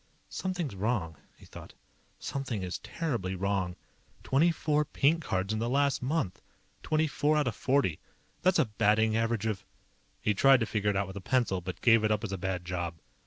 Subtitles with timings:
[0.29, 1.75] Something's wrong, he thought.
[2.19, 3.75] _Something is terribly wrong.
[4.23, 6.41] Twenty four pink cards in the last month.
[6.81, 7.99] Twenty four out of forty.
[8.41, 9.61] That's a batting average of_
[10.19, 12.39] He tried to figure it out with a pencil, but gave it up as a
[12.39, 12.95] bad job.